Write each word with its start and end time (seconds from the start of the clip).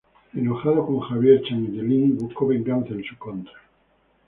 Enojado 0.33 0.83
con 0.83 0.99
Xavier, 1.01 1.43
Changeling 1.43 2.17
buscó 2.17 2.47
venganza 2.47 2.91
en 2.95 3.03
su 3.03 3.15
contra. 3.19 3.53